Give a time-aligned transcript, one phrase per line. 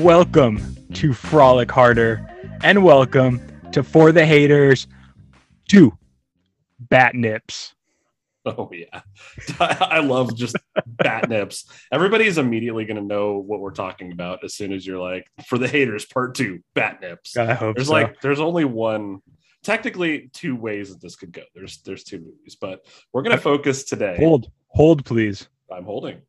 [0.00, 2.26] Welcome to Frolic Harder
[2.62, 3.38] and welcome
[3.72, 4.86] to For the Haters
[5.68, 5.92] to
[6.88, 7.74] Bat Nips.
[8.46, 9.02] Oh yeah,
[9.60, 10.56] I love just
[10.86, 11.66] bat nips.
[11.92, 15.58] Everybody's immediately going to know what we're talking about as soon as you're like, for
[15.58, 17.36] the haters, part two, bat nips.
[17.36, 17.92] I hope There's so.
[17.92, 19.20] like, there's only one,
[19.62, 21.42] technically two ways that this could go.
[21.54, 24.16] There's there's two movies, but we're going to focus today.
[24.18, 25.46] hold, hold, please.
[25.70, 26.22] I'm holding.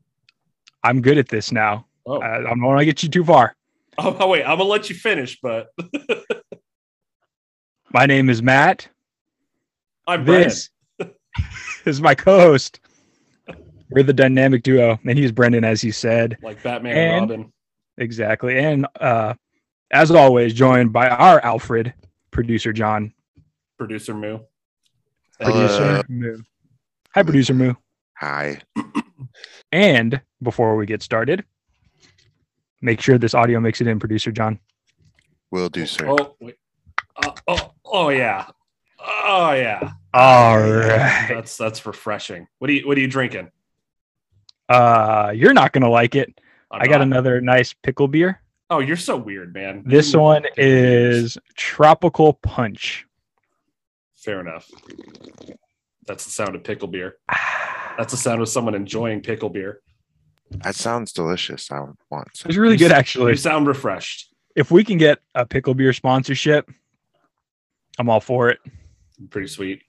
[0.83, 1.85] I'm good at this now.
[2.05, 3.55] Oh, I, I don't want to get you too far.
[4.03, 5.67] Oh, wait, I'm gonna let you finish, but
[7.93, 8.87] My name is Matt.
[10.07, 10.47] I'm Brennan.
[10.49, 10.69] This
[11.85, 12.79] is my co-host.
[13.89, 16.37] We're the dynamic duo, and he's Brennan, as he said.
[16.41, 17.53] like Batman And- and Robin.
[17.97, 18.57] Exactly.
[18.57, 19.33] And uh,
[19.91, 21.93] as always, joined by our Alfred,
[22.31, 23.13] producer John.
[23.77, 24.39] Producer Moo.
[25.39, 26.37] Producer Uh, Moo.
[27.13, 27.73] Hi, producer Moo.
[28.17, 28.61] Hi.
[29.73, 31.43] And before we get started,
[32.81, 34.59] make sure this audio makes it in, producer John.
[35.51, 36.07] Will do, sir.
[36.09, 36.55] Oh, wait.
[37.15, 38.47] Uh, oh, oh yeah.
[38.99, 39.91] Oh yeah.
[40.13, 41.27] All right.
[41.29, 42.47] That's that's refreshing.
[42.59, 43.49] What are you What are you drinking?
[44.69, 46.39] Uh, you're not gonna like it.
[46.71, 48.41] I'm I got not- another nice pickle beer.
[48.69, 49.83] Oh, you're so weird, man.
[49.85, 51.15] This You- one pickle beers.
[51.17, 53.05] is tropical punch.
[54.15, 54.69] fair enough.
[56.07, 57.17] That's the sound of pickle beer.
[57.97, 59.81] That's the sound of someone enjoying pickle beer.
[60.63, 61.71] That sounds delicious.
[61.71, 62.49] I would want some.
[62.49, 63.23] It's really good, actually.
[63.25, 63.41] You actually.
[63.41, 64.33] sound refreshed.
[64.55, 66.69] If we can get a pickle beer sponsorship,
[67.97, 68.59] I'm all for it.
[69.29, 69.81] Pretty sweet.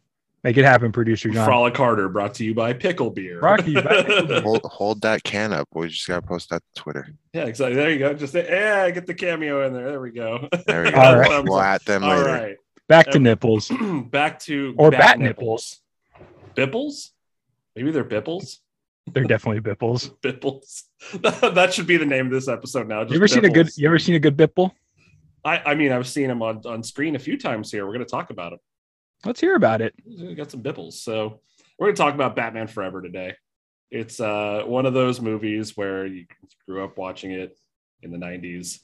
[0.44, 1.44] Make it happen, producer John.
[1.46, 3.38] Frolic Harder brought to you by Pickle Beer.
[3.38, 4.40] Brought to you by Pickle Beer.
[4.42, 5.68] Hold, hold that can up.
[5.72, 7.06] We just gotta post that to Twitter.
[7.32, 7.76] yeah, exactly.
[7.76, 8.12] There you go.
[8.12, 9.90] Just say, yeah, get the cameo in there.
[9.90, 10.48] There we go.
[10.66, 11.00] There we go.
[11.00, 11.44] All right.
[11.44, 12.24] We'll at them All later.
[12.28, 12.56] right.
[12.88, 13.70] Back to Um, nipples.
[14.10, 15.80] Back to Or bat bat nipples.
[16.56, 17.10] Bipples?
[17.76, 18.58] Maybe they're bipples.
[19.10, 20.14] They're definitely bipples.
[20.22, 20.84] Bipples.
[21.54, 23.02] that should be the name of this episode now.
[23.02, 24.72] You ever seen a good you ever seen a good bipple?
[25.44, 27.84] I, I mean, I've seen them on, on screen a few times here.
[27.84, 28.60] We're going to talk about them.
[29.24, 29.92] Let's hear about it.
[30.06, 30.94] We got some bipples.
[30.94, 31.40] So
[31.78, 33.34] we're going to talk about Batman Forever today.
[33.90, 36.26] It's uh, one of those movies where you
[36.66, 37.58] grew up watching it
[38.02, 38.78] in the 90s.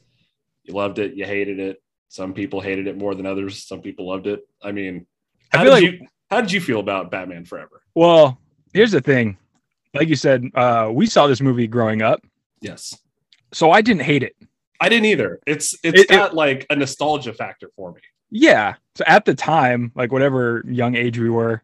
[0.64, 1.82] You loved it, you hated it.
[2.08, 3.66] Some people hated it more than others.
[3.66, 4.40] Some people loved it.
[4.62, 5.06] I mean,
[5.52, 7.82] I how feel did like you how did you feel about Batman Forever?
[7.94, 8.38] well,
[8.72, 9.38] here's the thing.
[9.94, 12.20] Like you said, uh, we saw this movie growing up,
[12.60, 12.96] Yes.
[13.52, 14.36] so I didn't hate it.
[14.80, 15.40] I didn't either.
[15.46, 18.00] It's it's It- it- got like a nostalgia factor for me.
[18.30, 18.74] Yeah.
[18.94, 21.62] So at the time, like whatever young age we were,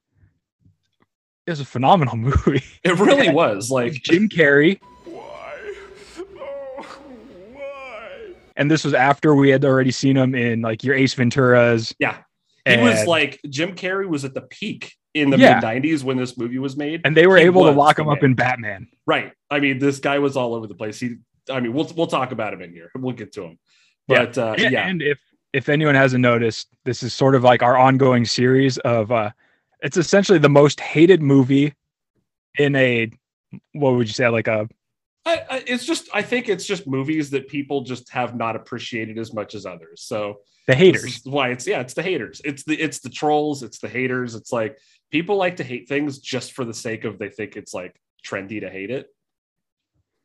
[1.46, 2.62] it was a phenomenal movie.
[2.82, 5.74] It really was like Jim Carrey, why?
[6.18, 6.86] Oh,
[7.52, 8.32] why?
[8.56, 11.94] and this was after we had already seen him in like your Ace Venturas.
[11.98, 12.18] Yeah.
[12.66, 15.54] He was like Jim Carrey was at the peak in the Yeah.
[15.54, 17.00] mid 90s when this movie was made.
[17.04, 18.30] and they were able to lock him up man.
[18.30, 18.88] in Batman.
[19.06, 19.32] Right.
[19.50, 20.98] I mean, this guy was all over the place.
[21.00, 21.16] He
[21.50, 22.91] I mean, we'll we'll talk about him in here.
[22.94, 23.58] We'll get to him.
[24.08, 24.24] Yeah.
[24.26, 24.88] But uh And- yeah.
[24.88, 25.19] And if
[25.53, 29.30] if anyone hasn't noticed, this is sort of like our ongoing series of uh
[29.82, 31.74] it's essentially the most hated movie
[32.58, 33.10] in a
[33.72, 34.69] what would you say like a
[35.26, 39.16] I, I, it's just I think it's just movies that people just have not appreciated
[39.19, 40.03] as much as others.
[40.03, 41.20] So the haters.
[41.24, 42.41] why it's yeah, it's the haters.
[42.44, 44.34] It's the it's the trolls, it's the haters.
[44.34, 44.76] It's like
[45.10, 47.94] people like to hate things just for the sake of they think it's like
[48.25, 49.09] trendy to hate it.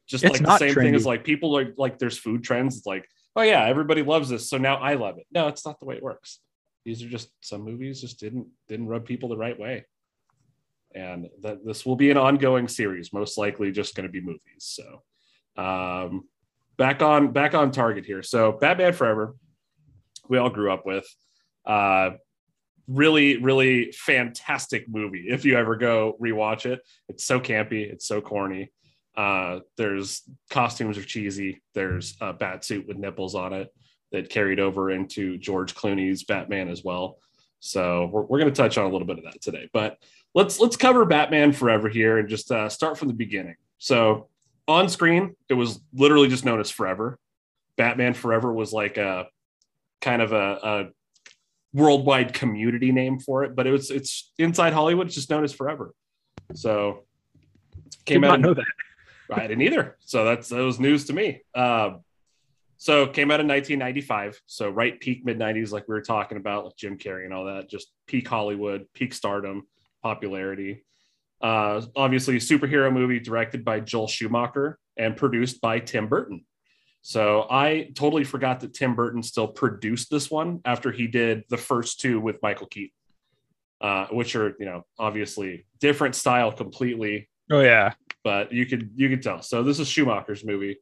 [0.07, 2.77] Just It's like the same thing as like people are like there's food trends.
[2.77, 5.27] It's like, oh yeah, everybody loves this, so now I love it.
[5.31, 6.39] No, it's not the way it works.
[6.83, 9.85] These are just some movies just didn't didn't rub people the right way.
[10.95, 14.41] And that this will be an ongoing series, most likely just going to be movies.
[14.57, 15.03] So
[15.55, 16.27] um
[16.77, 18.23] back on back on target here.
[18.23, 19.35] So Batman Forever,
[20.27, 21.05] we all grew up with.
[21.65, 22.11] Uh
[22.89, 25.25] really, really fantastic movie.
[25.29, 28.71] If you ever go rewatch it, it's so campy, it's so corny.
[29.15, 31.61] Uh, there's costumes are cheesy.
[31.73, 33.73] There's a bat suit with nipples on it
[34.11, 37.19] that carried over into George Clooney's Batman as well.
[37.59, 39.97] So we're, we're going to touch on a little bit of that today, but
[40.33, 43.55] let's let's cover Batman Forever here and just uh, start from the beginning.
[43.77, 44.29] So
[44.67, 47.19] on screen, it was literally just known as Forever.
[47.77, 49.27] Batman Forever was like a
[50.01, 50.85] kind of a, a
[51.73, 55.07] worldwide community name for it, but it was it's inside Hollywood.
[55.07, 55.93] It's just known as Forever.
[56.55, 57.03] So
[57.89, 58.39] Did came not out.
[58.41, 58.65] know that.
[59.31, 59.97] I didn't either.
[59.99, 61.41] So that's that was news to me.
[61.53, 62.01] Um,
[62.77, 64.41] so came out in 1995.
[64.45, 67.45] So right peak mid 90s, like we were talking about, like Jim Carrey and all
[67.45, 69.67] that, just peak Hollywood, peak stardom,
[70.01, 70.83] popularity.
[71.41, 76.45] Uh, obviously, a superhero movie directed by Joel Schumacher and produced by Tim Burton.
[77.01, 81.57] So I totally forgot that Tim Burton still produced this one after he did the
[81.57, 82.91] first two with Michael Keaton,
[83.81, 87.93] uh, which are you know obviously different style completely Oh yeah.
[88.23, 89.41] but you could you could tell.
[89.41, 90.77] So this is Schumacher's movie.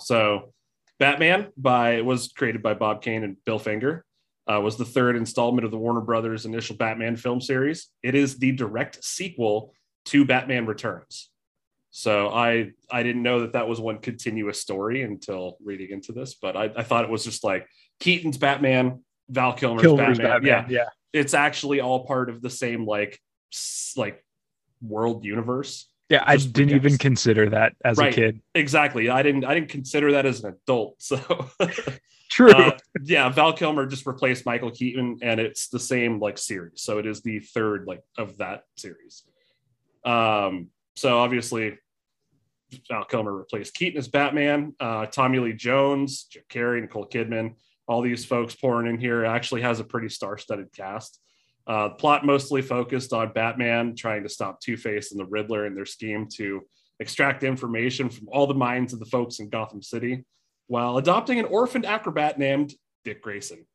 [0.00, 0.52] So,
[0.98, 4.04] Batman by was created by Bob Kane and Bill Finger.
[4.50, 7.88] Uh, was the third installment of the Warner Brothers initial Batman film series.
[8.02, 9.74] It is the direct sequel
[10.06, 11.30] to Batman Returns.
[11.90, 16.34] So I I didn't know that that was one continuous story until reading into this,
[16.34, 17.66] but I, I thought it was just like
[18.00, 20.42] Keaton's Batman, Val Kilmer's, Kilmer's Batman.
[20.42, 20.66] Batman.
[20.70, 20.88] Yeah, Yeah.
[21.12, 23.20] it's actually all part of the same like
[23.96, 24.22] like
[24.82, 25.90] world universe.
[26.10, 26.24] Yeah.
[26.26, 28.12] I didn't even consider that as Right.
[28.12, 28.40] a kid.
[28.54, 29.08] Exactly.
[29.10, 30.96] I didn't I didn't consider that as an adult.
[31.02, 31.18] So
[32.30, 32.50] True.
[32.52, 36.82] uh, yeah, Val Kilmer just replaced Michael Keaton, and it's the same like series.
[36.82, 39.24] So it is the third like of that series.
[40.04, 40.68] Um,
[40.98, 41.78] so obviously,
[42.88, 44.74] Val Kilmer replaced Keaton as Batman.
[44.80, 47.54] Uh, Tommy Lee Jones, Jim Carrey, Nicole Kidman,
[47.86, 51.20] all these folks pouring in here actually has a pretty star-studded cast.
[51.66, 55.74] Uh, plot mostly focused on Batman trying to stop Two Face and the Riddler in
[55.74, 56.62] their scheme to
[56.98, 60.24] extract information from all the minds of the folks in Gotham City
[60.66, 62.74] while adopting an orphaned acrobat named
[63.04, 63.66] Dick Grayson.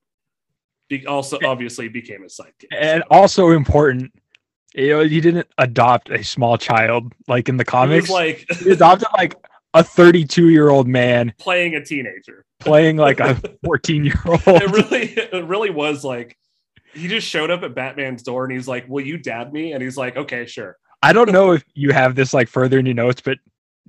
[0.90, 2.68] Be- also, obviously, became his sidekick.
[2.78, 4.12] and also important,
[4.76, 8.10] you uh, know, he didn't adopt a small child like in the He was comics.
[8.10, 9.36] like he adopted like
[9.74, 12.46] a 32 year old man playing a teenager.
[12.60, 13.36] playing like a
[13.66, 14.42] 14 year old.
[14.46, 16.38] It really, it really was like
[16.94, 19.82] he just showed up at Batman's door and he's like, "Will you dab me?" And
[19.82, 22.94] he's like, "Okay, sure." I don't know if you have this like further in your
[22.96, 23.40] notes, but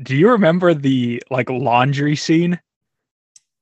[0.02, 2.58] do you remember the like laundry scene?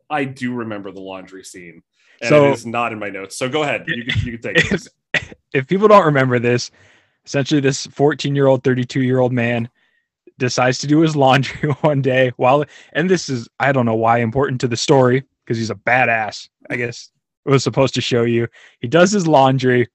[0.09, 1.83] I do remember the laundry scene,
[2.21, 3.37] and So- it is not in my notes.
[3.37, 5.39] So go ahead, you can, you can take If, it.
[5.53, 6.71] if people don't remember this,
[7.25, 9.69] essentially this 14 year old, 32 year old man
[10.39, 14.19] decides to do his laundry one day while, and this is, I don't know why
[14.19, 16.49] important to the story because he's a badass.
[16.71, 17.11] I guess
[17.45, 18.49] it was supposed to show you.
[18.81, 19.89] He does his laundry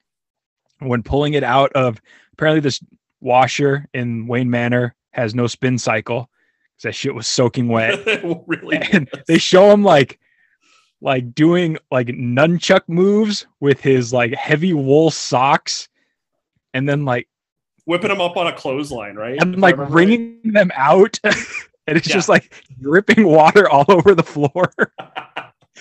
[0.79, 2.01] when pulling it out of
[2.33, 2.81] apparently this
[3.19, 6.29] washer in Wayne Manor has no spin cycle
[6.75, 7.99] because that shit was soaking wet.
[8.47, 9.23] Really, and was.
[9.27, 10.19] they show him like
[11.01, 15.89] like doing like nunchuck moves with his like heavy wool socks
[16.77, 17.27] and then like
[17.85, 19.41] whipping them up on a clothesline, right?
[19.41, 19.91] and like remember right.
[19.93, 22.13] wringing them out and it's Yeah.
[22.15, 24.71] just like dripping water all over the floor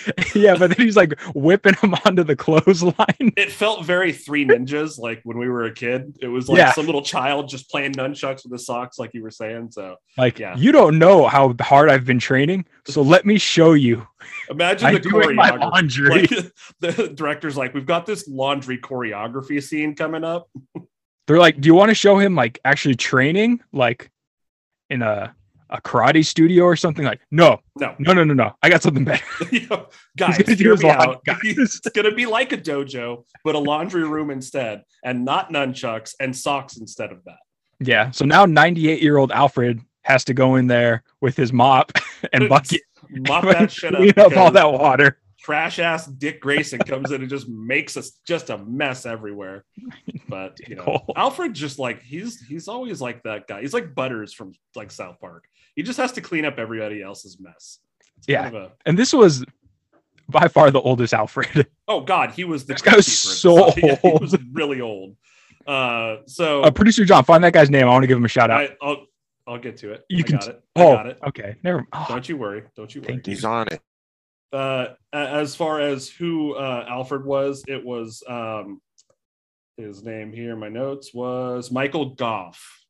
[0.35, 3.33] yeah but then he's like whipping them onto the clothesline.
[3.37, 6.17] It felt very three ninjas like when we were a kid.
[6.21, 6.73] It was like Yeah.
[6.73, 10.39] some little child just playing nunchucks with his socks like you were saying so like
[10.39, 10.57] Yeah.
[10.57, 14.07] you don't know how hard i've been training so let me show you.
[14.51, 16.09] Imagine i'm the choreography.
[16.31, 16.53] like
[16.97, 20.49] the director's like we've got this laundry choreography scene coming up.
[21.27, 24.11] They're like, "Do you want to show him like actually training, like
[24.89, 25.35] in a
[25.71, 28.53] a karate studio or something?" Like, no, no no, no, no, no.
[28.63, 29.25] I got something better.
[30.17, 31.39] Guys hear me out guys.
[31.43, 36.35] it's gonna be like a dojo but a laundry room instead and not nunchucks and
[36.35, 37.39] socks instead of that
[37.81, 38.11] Yeah.
[38.11, 41.93] So now, ninety-eight year old Alfred has to go in there with his mop
[42.33, 42.81] and bucket,
[43.11, 45.19] mop that shit up, clean up all that water.
[45.39, 49.65] trash ass Dick Grayson comes in and just makes us just a mess everywhere.
[50.29, 53.61] But you know, Alfred just like he's he's always like that guy.
[53.61, 55.45] He's like Butters from like South Park.
[55.77, 57.79] He just has to clean up everybody else's mess.
[58.19, 58.45] It's Yeah.
[58.45, 59.45] kind of a- And this was
[60.29, 61.67] by far the oldest Alfred.
[61.87, 63.99] oh God, he was the This guy was gatekeeper at the so time.
[64.03, 65.17] Yeah, he was really old.
[65.67, 67.85] Uh, so Uh, Producer John, find that guy's name.
[67.87, 68.61] I want to give him a shout out.
[68.63, 69.07] I, I'll
[69.49, 70.05] I'll get to it.
[70.09, 70.63] You I can- got it.
[70.75, 71.19] I oh, got it.
[71.29, 71.55] okay.
[71.63, 71.87] Never.
[71.93, 72.65] Oh, Don't you worry.
[72.75, 73.07] Don't you worry.
[73.13, 73.35] Thank you.
[73.35, 73.81] He's on it.
[74.53, 78.81] uh as far as who uh alfred was it was um
[79.77, 82.85] his name here in my notes was michael gough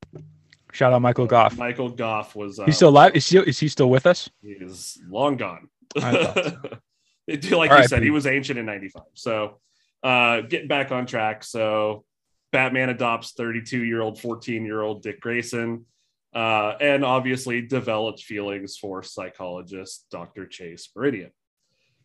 [0.76, 1.56] shout out Michael Gough.
[1.56, 3.16] michael gough was uh, He's still alive.
[3.16, 3.38] Is he?
[3.38, 4.28] Is he still with us?
[4.42, 5.68] he is long gone
[5.98, 6.36] thought
[7.28, 9.58] like All you right, said he was ancient in 95 so
[10.02, 12.04] uh getting back on track so
[12.52, 15.86] batman adopts 32 year old 14 year old dick grayson
[16.34, 20.46] uh, and obviously developed feelings for psychologist Dr.
[20.46, 21.30] Chase Meridian.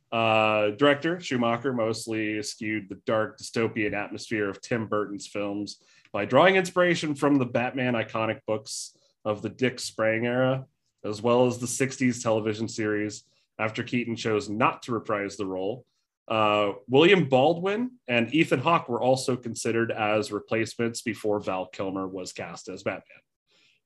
[0.09, 5.83] Uh, director Schumacher mostly skewed the dark dystopian atmosphere of Tim Burton's films
[6.13, 10.65] by drawing inspiration from the Batman iconic books of the Dick Sprang era,
[11.05, 13.23] as well as the 60s television series
[13.59, 15.85] after Keaton chose not to reprise the role.
[16.27, 22.31] Uh, William Baldwin and Ethan Hawke were also considered as replacements before Val Kilmer was
[22.33, 23.03] cast as Batman.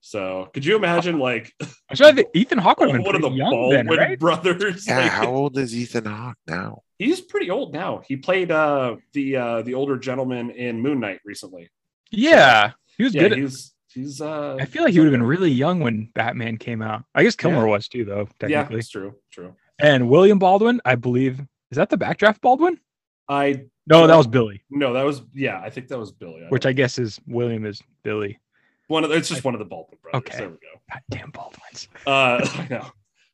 [0.01, 1.51] So, could you imagine, like,
[1.99, 4.19] I'm Ethan Hawke would have been one of the young Baldwin then, right?
[4.19, 4.87] brothers?
[4.87, 6.83] Yeah, like- how old is Ethan Hawke now?
[6.99, 8.01] he's pretty old now.
[8.07, 11.69] He played uh, the uh, the older gentleman in Moon Knight recently.
[12.11, 13.31] Yeah, he was Yeah, good.
[13.33, 14.21] At, he's he's.
[14.21, 17.03] Uh, I feel like he would have been really young when Batman came out.
[17.13, 17.71] I guess Kilmer Yeah.
[17.71, 18.79] was too, though, Yeah, technically.
[18.79, 19.15] it's true.
[19.31, 19.55] True.
[19.79, 21.39] And William Baldwin, I believe,
[21.71, 22.79] is that the backdraft Baldwin?
[23.27, 25.59] I No, that was Billy, no, that was yeah.
[25.59, 26.43] I think that was Billy.
[26.45, 28.39] I which I guess is William is Billy.
[28.87, 30.17] one of the, it's just one of the Baldwin brothers.
[30.19, 30.37] Okay.
[30.37, 30.81] There we go.
[30.91, 31.87] God damn Baldwins.
[32.05, 32.87] Uh, I know.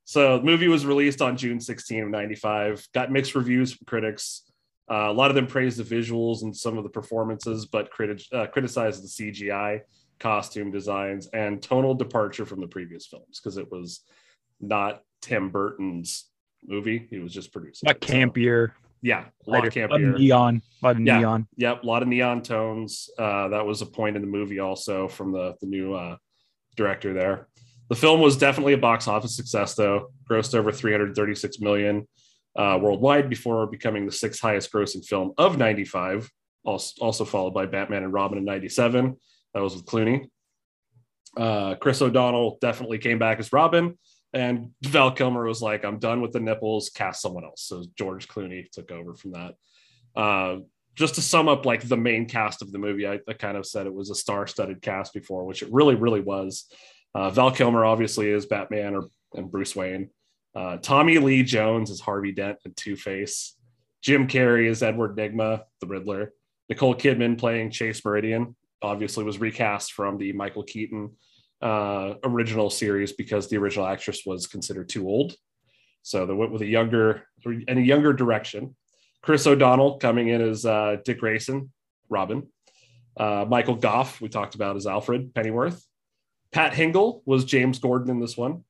[0.06, 4.44] So the movie was released on June 16 of 95, got mixed reviews from critics.
[4.92, 8.32] Uh, a lot of them praised the visuals and some of the performances, but criti-
[8.34, 9.82] uh, criticized the CGI,
[10.20, 14.02] costume designs, and tonal departure from the previous films because it was
[14.60, 16.26] not Tim Burton's
[16.66, 17.08] movie.
[17.10, 17.88] He was just producing.
[17.88, 18.08] Like it.
[18.08, 18.72] So, campier,
[19.02, 20.20] yeah, a lot lighter, of a lot of campier.
[20.20, 21.18] neon, a lot of Yeah.
[21.20, 21.48] neon.
[21.56, 23.10] Yep, a lot of neon tones.
[23.18, 26.18] Uh, that was a point in the movie also from the the new uh,
[26.76, 27.48] director there.
[27.90, 30.12] The film was definitely a box office success, though.
[30.30, 32.08] Grossed over 336 million
[32.55, 36.29] uh, worldwide before becoming the sixth highest grossing film of 95.
[36.63, 39.17] Also, also followed by Batman and Robin in 97.
[39.53, 40.27] That was with Clooney.
[41.36, 43.98] Uh, Chris O'Donnell definitely came back as Robin,
[44.34, 46.89] and Val Kilmer was like, "I'm done with the nipples.
[46.89, 49.55] Cast someone else." So George Clooney took over from that.
[50.15, 50.58] Uh,
[50.96, 53.65] just to sum up like the main cast of the movie, I, I kind of
[53.65, 56.65] said it was a star-studded cast before, which it really, really was.
[57.15, 60.10] Uh, Val Kilmer obviously is Batman or and Bruce Wayne.
[60.53, 63.55] Uh, Tommy Lee Jones is Harvey Dent and Two Face.
[64.01, 66.34] Jim Carrey is Edward Nygma, the Riddler.
[66.70, 71.12] Nicole Kidman playing Chase Meridian obviously was recast from the Michael Keaton
[71.62, 75.36] uh, original series because the original actress was considered too old.
[76.01, 78.75] So they went with a younger and a younger direction.
[79.22, 81.72] Chris O'Donnell coming in as uh, Dick Grayson,
[82.10, 82.48] Robin.
[83.15, 85.86] Uh, Michael Gough, we talked about as Alfred Pennyworth.
[86.51, 88.63] Pat Hingle was James Gordon in this one.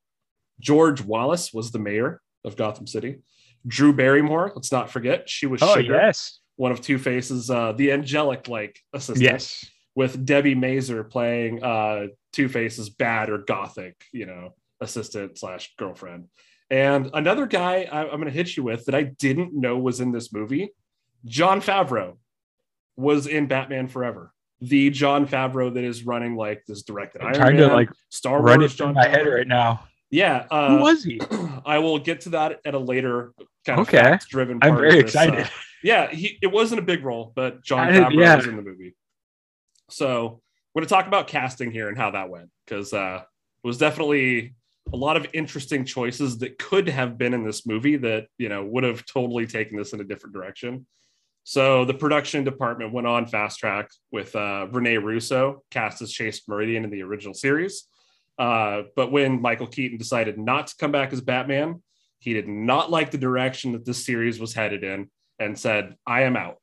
[0.60, 3.18] George Wallace was the mayor of Gotham City.
[3.66, 7.72] Drew Barrymore, let's not forget, she was Oh Sugar, yes, one of Two Faces, uh,
[7.72, 9.64] the angelic like assistant yes.
[9.94, 16.28] with Debi Mazar playing uh, Two Face's bad or gothic, you know, assistant slash girlfriend.
[16.70, 20.00] And another guy I, I'm going to hit you with that I didn't know was
[20.00, 20.70] in this movie,
[21.24, 22.16] Jon Favreau,
[22.96, 24.32] was in Batman Forever.
[24.60, 27.90] The Jon Favreau that is running like this directed I'm Iron trying Man, to like
[28.10, 28.74] Star Wars.
[28.74, 29.84] John my head right now.
[30.12, 31.20] Yeah, Who uh, was he?
[31.66, 33.32] I will get to that at a later
[33.66, 34.18] kind of Okay.
[34.28, 34.58] driven.
[34.62, 35.48] I'm very excited.
[35.82, 38.36] yeah, he, it wasn't a big role, but Jon Favreau yeah.
[38.36, 38.94] was in the movie.
[39.88, 40.42] So
[40.74, 43.22] we're going to talk about casting here and how that went because uh,
[43.64, 44.54] it was definitely
[44.92, 48.64] a lot of interesting choices that could have been in this movie that you know
[48.64, 50.86] would have totally taken this in a different direction.
[51.44, 56.42] So the production department went on fast track with uh, Rene Russo cast as Chase
[56.46, 57.84] Meridian in the original series.
[58.38, 61.82] Uh, but when Michael Keaton decided not to come back as Batman,
[62.18, 66.22] he did not like the direction that this series was headed in and said, I
[66.22, 66.56] am out.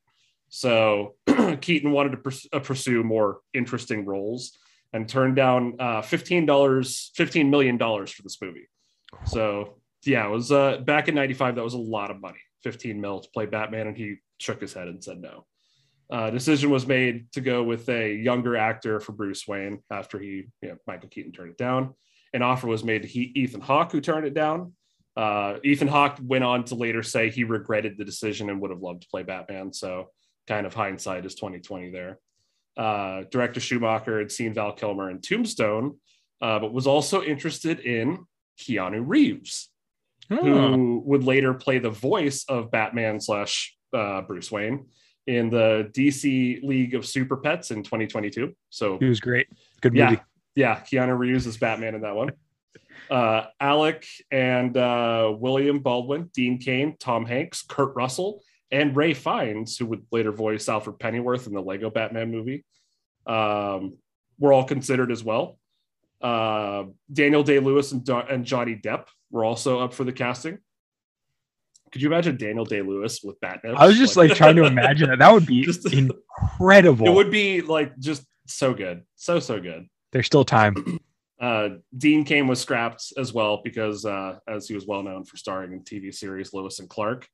[0.48, 1.14] So
[1.60, 4.58] Keaton wanted to pers- uh, pursue more interesting roles
[4.92, 8.68] and turned down uh, $15, $15 million for this movie.
[9.26, 11.56] So yeah, it was uh, back in 95.
[11.56, 13.86] That was a lot of money, 15 mil to play Batman.
[13.86, 15.46] And he shook his head and said no.
[16.10, 20.48] Uh, decision was made to go with a younger actor for Bruce Wayne after he,
[20.60, 21.94] you know, Michael Keaton turned it down.
[22.34, 24.72] An offer was made to he, Ethan Hawke, who turned it down.
[25.16, 28.82] Uh, Ethan Hawke went on to later say he regretted the decision and would have
[28.82, 29.72] loved to play Batman.
[29.72, 30.10] So,
[30.48, 32.18] kind of hindsight is 2020 there.
[32.76, 35.98] Uh, director Schumacher had seen Val Kilmer in Tombstone,
[36.40, 38.24] uh, but was also interested in
[38.58, 39.70] Keanu Reeves,
[40.30, 44.86] Oh, who would later play the voice of Batman slash uh, Bruce Wayne
[45.26, 48.54] in the DC League of Super Pets in 2022.
[48.70, 49.48] So he was great.
[49.80, 50.22] Good yeah, movie.
[50.54, 52.32] yeah, Keanu Reeves is Batman in that one.
[53.10, 59.76] Uh, Alec and uh, William Baldwin, Dean Cain, Tom Hanks, Kurt Russell, and Ralph Fiennes,
[59.76, 62.64] who would later voice Alfred Pennyworth in the Lego Batman movie,
[63.26, 63.96] um,
[64.38, 65.58] were all considered as well.
[66.20, 70.58] Uh, Daniel Day Lewis and, Do- and Johnny Depp were also up for the casting.
[71.92, 73.74] Could you imagine Daniel Day Lewis with Batman?
[73.76, 75.18] I was just like trying to imagine that.
[75.18, 77.06] That would be Just- incredible.
[77.06, 79.86] it would be like just so good, so so good.
[80.12, 81.00] There's still time.
[81.40, 85.38] Uh, Dean Cain was scrapped as well because, uh, as he was well known for
[85.38, 87.26] starring in TV series Lois and Clark,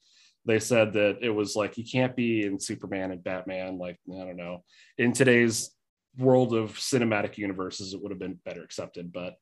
[0.44, 3.78] they said that it was like you can't be in Superman and Batman.
[3.78, 4.62] Like I don't know,
[4.96, 5.72] in today's
[6.16, 9.12] world of cinematic universes, it would have been better accepted.
[9.12, 9.34] But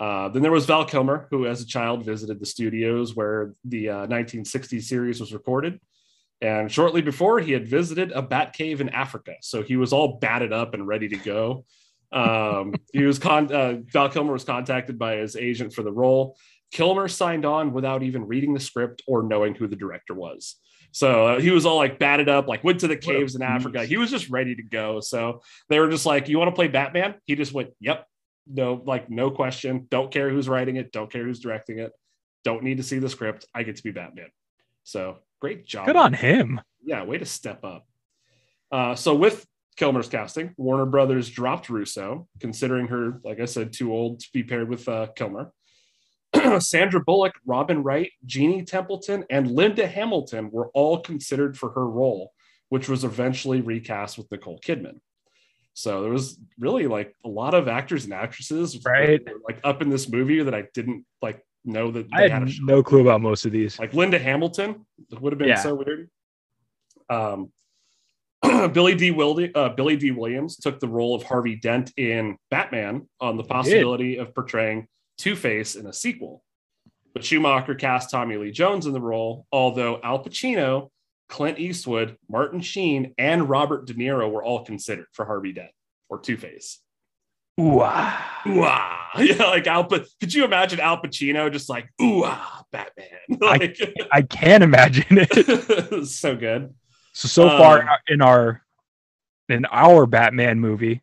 [0.00, 3.90] uh, then there was Val Kilmer, who as a child visited the studios where the
[3.90, 5.78] uh, 1960 series was recorded.
[6.40, 9.34] And shortly before, he had visited a bat cave in Africa.
[9.42, 11.66] So he was all batted up and ready to go.
[12.12, 16.34] Um, he was con- uh, Val Kilmer was contacted by his agent for the role.
[16.72, 20.56] Kilmer signed on without even reading the script or knowing who the director was.
[20.92, 23.84] So uh, he was all like batted up, like went to the caves in Africa.
[23.84, 25.00] He was just ready to go.
[25.00, 28.06] So they were just like, "You want to play Batman?" He just went, "Yep."
[28.52, 29.86] No, like no question.
[29.90, 30.92] Don't care who's writing it.
[30.92, 31.92] Don't care who's directing it.
[32.44, 33.46] Don't need to see the script.
[33.54, 34.30] I get to be Batman.
[34.84, 35.86] So great job.
[35.86, 36.60] Good on him.
[36.82, 37.86] Yeah, way to step up.
[38.72, 43.92] Uh, so with Kilmer's casting, Warner Brothers dropped Russo, considering her, like I said, too
[43.92, 45.52] old to be paired with uh, Kilmer.
[46.60, 52.32] Sandra Bullock, Robin Wright, Jeannie Templeton, and Linda Hamilton were all considered for her role,
[52.68, 55.00] which was eventually recast with Nicole Kidman.
[55.74, 59.20] So there was really like a lot of actors and actresses Right.
[59.24, 62.42] were, like up in this movie that I didn't like know that I had had
[62.44, 62.64] a shot.
[62.66, 63.78] no clue about most of these.
[63.78, 64.84] like Linda Hamilton
[65.20, 65.56] would have been Yeah.
[65.62, 66.10] so weird.
[67.08, 67.50] Um,
[68.72, 69.10] Billy D.
[69.10, 73.44] Wilde, uh, Billy Dee Williams took the role of Harvey Dent in Batman on the
[73.44, 74.86] possibility of portraying
[75.18, 76.42] Two Face in a sequel.
[77.12, 80.90] But Schumacher cast Tommy Lee Jones in the role, although Al Pacino,
[81.30, 85.70] Clint Eastwood, Martin Sheen, and Robert De Niro were all considered for Harvey Dent
[86.08, 86.80] or Two Face.
[87.60, 89.10] Ooh, ah.
[89.16, 89.84] Yeah, like Al.
[89.84, 93.06] Pa- Could you imagine Al Pacino just like, ooh, ah, Batman?
[93.40, 93.78] Like,
[94.12, 96.06] I can't imagine it.
[96.06, 96.74] so good.
[97.12, 98.62] So so far Um, in our
[99.48, 101.00] in our Batman movie,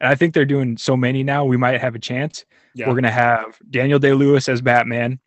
[0.00, 2.44] and I think they're doing so many now, we might have a chance.
[2.74, 2.88] Yeah.
[2.88, 5.20] We're gonna have Daniel Day Lewis as Batman,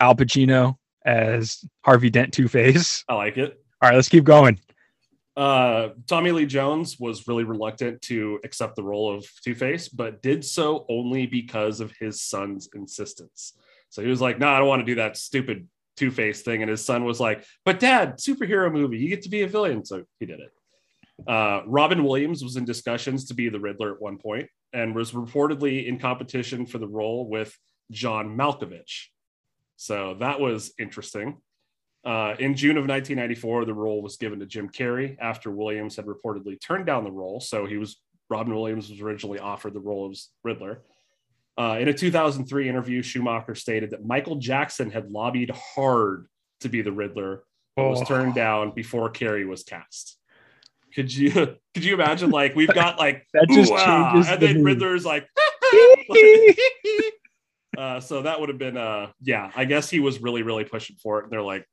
[0.00, 3.04] Al Pacino as Harvey Dent Two Face.
[3.08, 3.58] I like it.
[3.80, 4.58] All right, let's keep going.
[5.36, 10.22] Uh, Tommy Lee Jones was really reluctant to accept the role of Two Face, but
[10.22, 13.54] did so only because of his son's insistence.
[13.88, 16.62] So he was like, "No, I don't want to do that stupid Two Face thing."
[16.62, 19.84] And his son was like, "But Dad, superhero movie, you get to be a villain."
[19.84, 20.52] So he did it.
[21.26, 25.12] Uh, Robin Williams was in discussions to be the Riddler at one point, and was
[25.12, 27.56] reportedly in competition for the role with
[27.90, 29.08] John Malkovich.
[29.82, 31.38] So that was interesting.
[32.04, 36.06] Uh, in June of 1994, the role was given to Jim Carrey after Williams had
[36.06, 37.40] reportedly turned down the role.
[37.40, 40.82] So he was Robin Williams was originally offered the role of Riddler.
[41.58, 46.28] Uh, in a 2003 interview, Schumacher stated that Michael Jackson had lobbied hard
[46.60, 47.42] to be the Riddler,
[47.74, 48.04] but was Oh.
[48.04, 50.16] turned down before Carrey was cast.
[50.94, 51.30] Could you
[51.74, 54.56] could you imagine like we've got like That just "Ooh, ah," changes and the then
[54.58, 54.64] mood.
[54.66, 55.26] Riddler's like
[57.78, 60.96] uh, so that would have been uh yeah i guess he was really really pushing
[60.96, 61.66] for it and they're like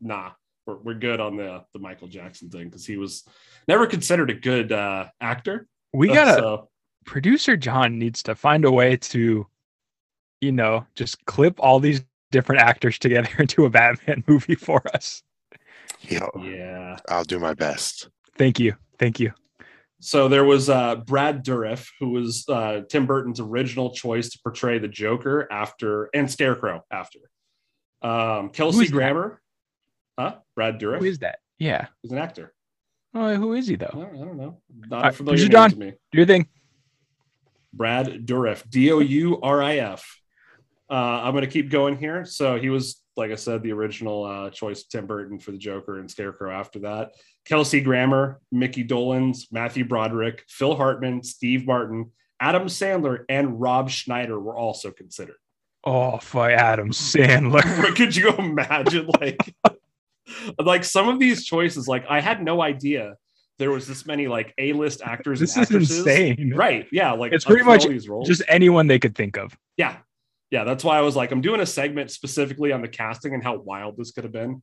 [0.00, 0.30] nah
[0.66, 3.24] we're, we're good on the the michael jackson thing because he was
[3.68, 6.68] never considered a good uh actor We Uh, gotta so
[7.06, 9.46] producer John needs to find a way to,
[10.40, 15.22] you know, just clip all these different actors together into a Batman movie for us.
[16.02, 18.08] Yeah, yeah I'll do my best.
[18.36, 18.74] Thank you.
[18.98, 19.32] Thank you.
[20.00, 24.78] So there was uh brad dourif who was uh tim burton's original choice to portray
[24.78, 27.18] the joker after and scarecrow after
[28.02, 28.92] um kelsey that?
[28.92, 29.40] grammer
[30.18, 31.38] huh brad dourif Who is that?
[31.58, 31.86] Yeah.
[32.02, 32.54] he's an actor
[33.12, 33.90] Oh, who is he I though?
[33.92, 36.48] don't, I don't know not Alright, a familiar name to me Do your thing.
[37.72, 40.18] Brad Dourif, D O U R I F.
[40.90, 42.24] Uh, I'm going to keep going here.
[42.24, 45.98] So he was, like I said, the original uh, choice Tim Burton for the Joker
[45.98, 47.12] and Scarecrow after that.
[47.44, 54.38] Kelsey Grammer, Micky Dolenz, Matthew Broderick, Phil Hartman, Steve Martin, Adam Sandler, and Rob Schneider
[54.38, 55.36] were also considered.
[55.84, 57.62] Oh, for Adam Sandler.
[57.96, 59.54] Could you imagine, like,
[60.58, 61.88] like some of these choices?
[61.88, 63.16] Like, I had no idea
[63.58, 65.38] there was this many like A-list actors.
[65.38, 65.98] this and is actresses.
[65.98, 66.54] insane.
[66.54, 66.86] Right?
[66.90, 67.12] Yeah.
[67.12, 67.86] Like It's pretty much.
[68.24, 69.56] Just anyone they could think of.
[69.76, 69.98] yeah
[70.50, 73.42] yeah that's why i was like i'm doing a segment specifically on the casting and
[73.42, 74.62] how wild this could have been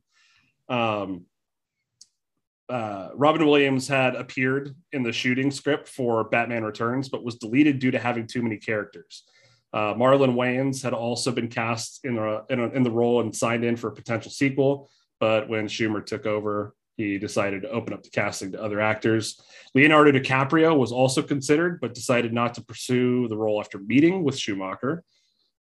[0.68, 1.24] um
[2.68, 7.78] uh, Robin Williams had appeared in the shooting script for Batman Returns, but was deleted
[7.78, 9.24] due to having too many characters.
[9.72, 13.34] Uh, Marlon Wayans had also been cast in the in, a, in the role and
[13.34, 17.92] signed in for a potential sequel, but when Schumer took over, he decided to open
[17.92, 19.40] up the casting to other actors.
[19.74, 24.38] Leonardo DiCaprio was also considered, but decided not to pursue the role after meeting with
[24.38, 25.04] Schumacher.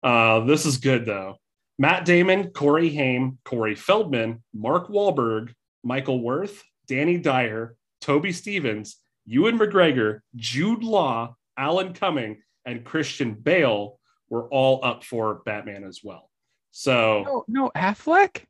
[0.06, 1.36] Uh, this is good though.
[1.80, 5.52] Matt Damon, Corey Haim, Corey Feldman, Mark Wahlberg,
[5.84, 14.00] Michael Worth, Danny Dyer, Toby Stephens, Ewan McGregor, Jude Law, Alan Cumming, and Christian Bale
[14.30, 16.30] were all up for Batman as well.
[16.72, 18.44] So No, no, Affleck?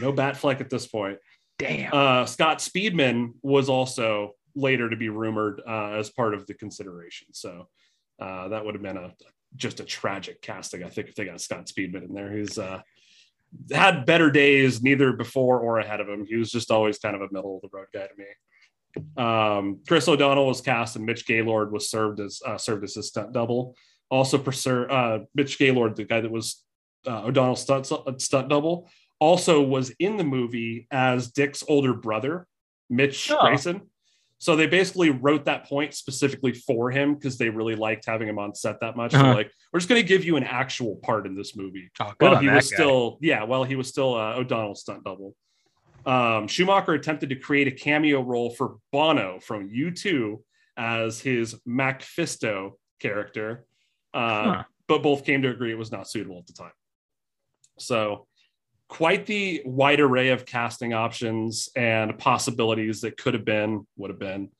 [0.00, 1.18] no Batfleck at this point.
[1.58, 1.92] Damn.
[1.92, 7.28] Uh, Scott Speedman was also later to be rumored uh, as part of the consideration.
[7.32, 7.68] So
[8.20, 9.12] uh, that would have been a
[9.56, 10.82] just a tragic casting.
[10.84, 12.80] I think if they got Scott Speedman in there, he's uh,
[13.72, 16.24] had better days neither before or ahead of him.
[16.24, 18.26] He was just always kind of a middle of the road guy to me.
[19.16, 23.08] Um, Chris O'Donnell was cast, and Mitch Gaylord was served as uh, served as his
[23.08, 23.74] stunt double.
[24.10, 26.62] Also, preser- uh, Mitch Gaylord, the guy that was
[27.06, 27.86] uh, O'Donnell's stunt
[28.20, 32.46] stunt double, also was in the movie as Dick's older brother,
[32.90, 33.40] Mitch Oh.
[33.40, 33.82] Grayson.
[34.42, 38.40] So they basically wrote that point specifically for him because they really liked having him
[38.40, 39.14] on set that much.
[39.14, 39.34] Uh-huh.
[39.34, 41.88] like, we're just going to give you an actual part in this movie.
[42.00, 42.74] oh, on he was guy.
[42.74, 45.36] still, yeah, well, he was still uh, O'Donnell's stunt double.
[46.04, 50.42] Um, Schumacher attempted to create a cameo role for Bono from U2
[50.76, 53.64] as his MacPhisto character.
[54.12, 54.62] Uh, Huh.
[54.88, 56.72] but both came to agree it was not suitable at the time.
[57.78, 58.26] So,
[58.92, 64.18] quite the wide array of casting options and possibilities that could have been, would have
[64.18, 64.50] been.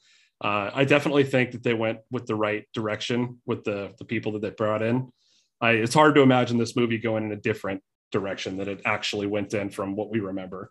[0.42, 4.32] Uh, I definitely think that they went with the right direction with the the people
[4.32, 5.12] that they brought in.
[5.60, 9.26] I, it's hard to imagine this movie going in a different direction that it actually
[9.26, 10.70] went in from what we remember.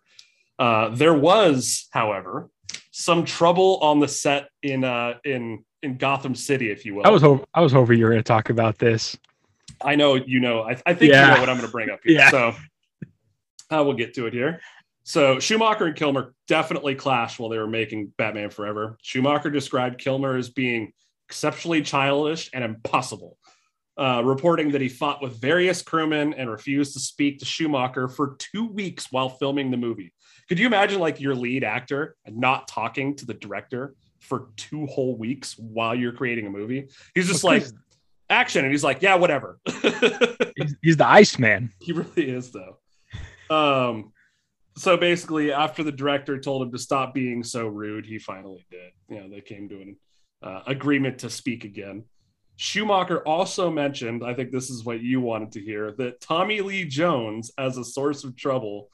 [0.58, 2.50] Uh, there was, however,
[2.90, 7.06] some trouble on the set in uh, in in Gotham City, if you will.
[7.06, 9.16] I was hoping I was hoping you were going to talk about this.
[9.84, 10.64] I know you know.
[10.64, 11.28] I, I think Yeah.
[11.28, 12.16] you know what I'm going to bring up here.
[12.22, 12.32] Yeah.
[12.32, 12.56] So
[13.72, 14.62] uh, we'll get to it here.
[15.04, 18.98] So Schumacher and Kilmer definitely clashed while they were making Batman Forever.
[19.02, 20.94] Schumacher described Kilmer as being
[21.28, 23.38] exceptionally childish and impossible,
[23.98, 28.36] uh, reporting that he fought with various crewmen and refused to speak to Schumacher for
[28.38, 30.14] two weeks while filming the movie.
[30.48, 35.18] Could you imagine like your lead actor not talking to the director for two whole
[35.18, 36.90] weeks while you're creating a movie?
[37.16, 37.68] He's just Well, like
[38.30, 39.60] action, and he's like, yeah, whatever.
[40.56, 41.72] he's, he's the Iceman.
[41.80, 42.78] He really is, though.
[43.52, 44.14] Um,
[44.78, 48.92] so basically, after the director told him to stop being so rude, he finally did.
[49.10, 49.96] You know, they came to an
[50.42, 52.04] uh, agreement to speak again.
[52.56, 56.86] Schumacher also mentioned, I think this is what you wanted to hear, that Tommy Lee
[56.86, 58.90] Jones, as a source of trouble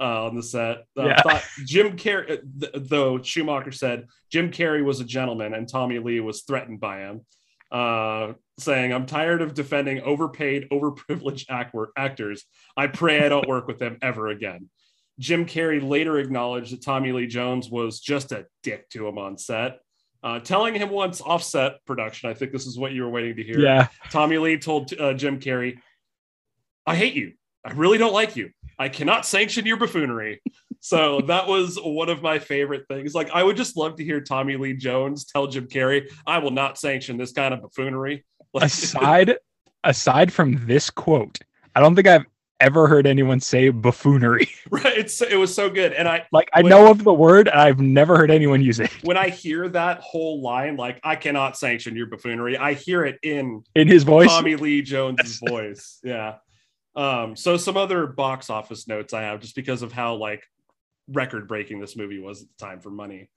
[0.00, 1.22] uh, on the set, uh, Yeah.
[1.22, 6.20] thought Jim Carrey, th- though Schumacher said Jim Carrey was a gentleman and Tommy Lee
[6.20, 7.24] was threatened by him
[7.72, 12.44] uh, saying, I'm tired of defending overpaid, overprivileged act- actors.
[12.76, 14.68] I pray I don't work with them ever again.
[15.18, 19.38] Jim Carrey later acknowledged that Tommy Lee Jones was just a dick to him on
[19.38, 19.80] set,
[20.22, 22.30] uh, telling him once offset production.
[22.30, 23.58] I think this is what you were waiting to hear.
[23.58, 23.88] Yeah.
[24.10, 25.78] Tommy Lee told uh, Jim Carrey,
[26.86, 27.32] I hate you.
[27.64, 28.50] I really don't like you.
[28.78, 30.42] I cannot sanction your buffoonery.
[30.84, 33.14] So that was one of my favorite things.
[33.14, 36.50] Like, I would just love to hear Tommy Lee Jones tell Jim Carrey, I will
[36.50, 38.24] not sanction this kind of buffoonery.
[38.54, 39.36] Like, Aside
[39.84, 41.38] aside from this quote,
[41.74, 42.26] I don't think I've
[42.60, 44.50] ever heard anyone say buffoonery.
[44.70, 44.98] right?
[44.98, 45.92] It's, it was so good.
[45.94, 48.78] And I, Like I When- know of the word, and I've never heard anyone use
[48.80, 53.04] it when I hear that whole line, like, I cannot sanction your buffoonery, I hear
[53.06, 54.28] it in in his voice.
[54.28, 55.98] Tommy Lee Jones's voice.
[56.04, 56.34] Yeah.
[56.94, 60.42] Um, so some other box office notes I have just because of how like
[61.08, 63.28] record breaking this movie was at the time for money.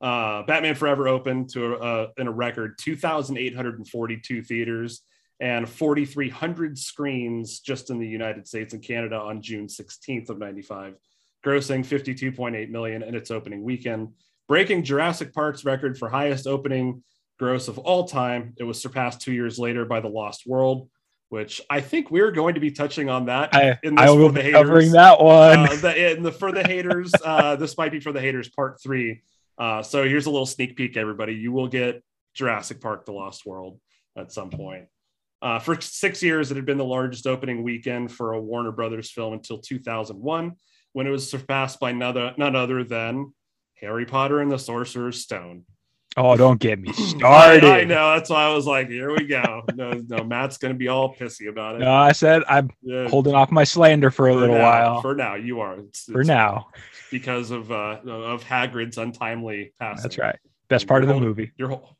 [0.00, 5.02] Uh, Batman Forever opened to a, in a record 2,842 theaters
[5.40, 10.94] and 4,300 screens just in the United States and Canada on June 16th of 95,
[11.44, 14.08] grossing 52.8 million in its opening weekend,
[14.48, 17.02] breaking Jurassic Park's record for highest opening
[17.38, 18.52] gross of all time.
[18.58, 20.90] It was surpassed two years later by The Lost World,
[21.30, 23.54] which I think we're going to be touching on that.
[23.54, 25.60] I, in I this will for the be covering that one.
[25.60, 28.82] Uh, the, in the for the haters, uh, this might be for the haters part
[28.82, 29.22] three.
[29.56, 31.34] Uh, so here's a little sneak peek, everybody.
[31.34, 32.02] You will get
[32.34, 33.80] Jurassic Park: The Lost World
[34.16, 34.86] at some point.
[35.40, 39.10] Uh, for six years, it had been the largest opening weekend for a Warner Brothers
[39.10, 40.52] film until 2001,
[40.92, 43.32] when it was surpassed by none, none other than
[43.76, 45.64] Harry Potter and the Sorcerer's Stone.
[46.16, 47.64] Oh, don't get me started.
[47.64, 48.14] I, I know.
[48.14, 49.62] That's why I was like, here we go.
[49.74, 51.80] No, no, Matt's going to be all pissy about it.
[51.80, 55.00] No, I said I'm Yeah, holding off my slander for a for little now- while.
[55.02, 55.78] For now, you are.
[55.78, 56.68] It's, For it's now,
[57.10, 60.02] because of uh of Hagrid's untimely passing.
[60.02, 60.38] that's right.
[60.68, 61.52] Best part of the movie.
[61.56, 61.96] Your whole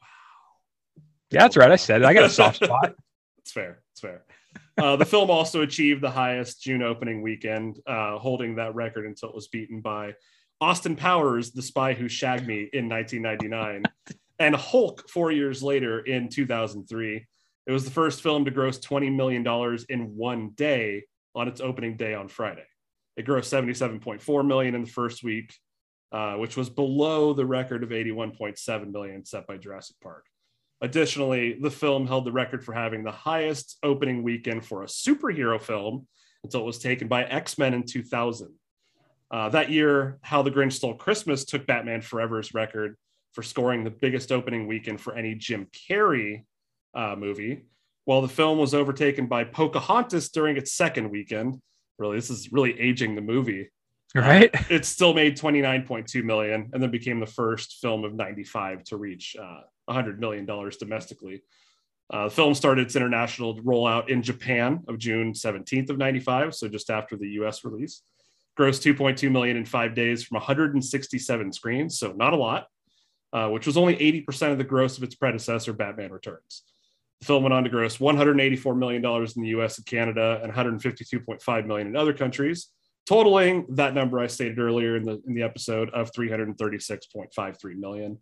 [1.31, 1.71] Yeah, that's right.
[1.71, 2.05] I said it.
[2.05, 2.95] I got a soft spot.
[3.39, 3.81] It's fair.
[3.93, 4.23] It's fair.
[4.79, 9.29] Uh, the film also achieved the highest June opening weekend, uh, holding that record until
[9.29, 10.15] it was beaten by
[10.61, 13.85] Austin Powers, The Spy Who Shagged Me in 1999,
[14.39, 17.27] and Hulk four years later in 2003.
[17.67, 19.47] It was the first film to gross $20 million
[19.89, 22.67] in one day on its opening day on Friday.
[23.17, 25.55] It grossed 77.4 million in the first week,
[26.13, 30.27] uh, which was below the record of 81.7 million set by Jurassic Park.
[30.83, 35.61] Additionally, the film held the record for having the highest opening weekend for a superhero
[35.61, 36.07] film
[36.45, 38.51] until it was taken by X Men in 2000.
[39.31, 42.97] Uh, that year, How the Grinch Stole Christmas took Batman Forever's record
[43.33, 46.45] for scoring the biggest opening weekend for any Jim Carrey
[46.95, 47.67] uh, movie,
[48.05, 51.61] while the film was overtaken by Pocahontas during its second weekend.
[51.99, 53.69] Really, this is really aging the movie
[54.15, 54.51] Right?
[54.71, 59.37] it still made 29.2 million and then became the first film of 95 to reach
[59.41, 61.43] uh, 100 million dollars domestically
[62.13, 66.69] uh, the film started its international rollout in japan of june 17th of 95 so
[66.69, 68.03] just after the us release
[68.61, 72.67] grossed 2.2 million in five days from 167 screens so not a lot
[73.33, 76.65] uh, which was only 80% of the gross of its predecessor batman returns
[77.21, 80.53] the film went on to gross 184 million dollars in the us and canada and
[80.53, 82.71] 152.5 million in other countries
[83.11, 88.19] totaling that number I stated earlier in the in the episode of 336.53 million.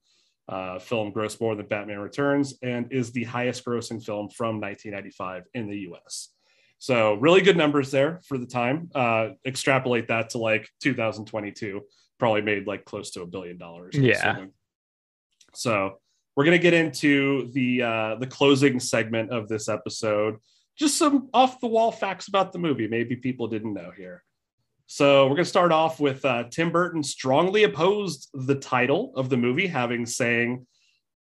[0.49, 5.45] Uh, film grossed more than Batman Returns and is the highest grossing film from 1995
[5.53, 6.31] in the US.
[6.79, 8.91] So, really good numbers there for the time.
[8.95, 11.83] Uh, extrapolate that to like 2022,
[12.19, 13.95] probably made like close to a billion dollars.
[13.97, 14.33] Yeah.
[14.33, 14.53] assuming.
[15.55, 15.99] So,
[16.37, 20.37] we're gonna get into the uh, the closing segment of this episode.
[20.77, 24.23] Just some off the wall facts about the movie, maybe people didn't know here.
[24.87, 29.37] So we're gonna start off with uh, Tim Burton strongly opposed the title of the
[29.37, 30.67] movie, having saying,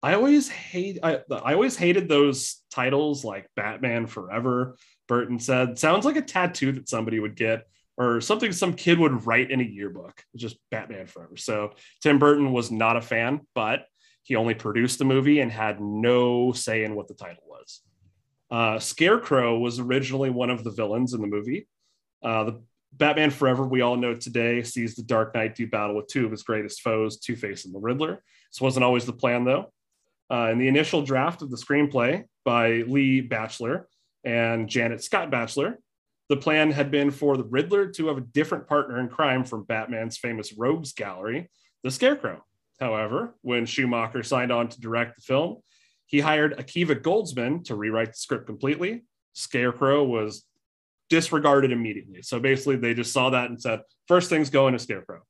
[0.04, 6.06] "I always hate I, I always hated those titles like Batman Forever." Burton said, "Sounds
[6.06, 9.64] like a tattoo that somebody would get." Or something some kid would write in a
[9.64, 11.38] yearbook, just Batman Forever.
[11.38, 13.86] So Tim Burton was not a fan, but
[14.24, 17.82] he only produced the movie and had no say in what the title was.
[18.50, 21.68] Uh, Scarecrow was originally one of the villains in the movie.
[22.24, 22.64] Uh, the
[22.94, 26.32] Batman Forever, we all know today, sees the Dark Knight do battle with two of
[26.32, 28.24] his greatest foes, Two Face and the Riddler.
[28.52, 29.72] This wasn't always the plan, though.
[30.32, 33.84] Uh, in the initial draft of the screenplay by Lee Batchler
[34.24, 35.76] and Janet Scott Batchler,
[36.30, 39.64] the plan had been for the Riddler to have a different partner in crime from
[39.64, 41.50] Batman's famous rogues gallery,
[41.84, 42.44] the Scarecrow.
[42.80, 45.58] However, when Schumacher signed on to direct the film,
[46.06, 49.04] he hired Akiva Goldsman to rewrite the script completely.
[49.34, 50.46] Scarecrow was
[51.10, 52.22] disregarded immediately.
[52.22, 55.22] So basically, they just saw that and said, first thing's going to Scarecrow,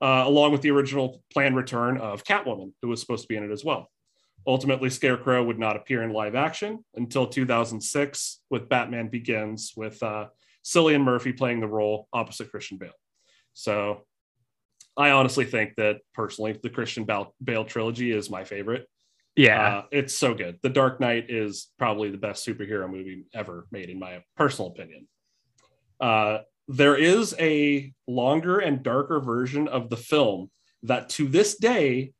[0.00, 3.44] uh, along with the original planned return of Catwoman, who was supposed to be in
[3.44, 3.88] it as well.
[4.46, 10.26] Ultimately, Scarecrow would not appear in live action until 2006 with Batman Begins, with uh,
[10.64, 12.90] Cillian Murphy playing the role opposite Christian Bale.
[13.54, 14.06] So
[14.96, 18.86] I honestly think that personally, the Christian Bale, Bale trilogy is my favorite.
[19.34, 19.78] Yeah.
[19.78, 20.58] Uh, it's so good.
[20.62, 25.08] The Dark Knight is probably the best superhero movie ever made, in my personal opinion.
[26.00, 30.50] Uh, there is a longer and darker version of the film
[30.84, 32.12] that to this day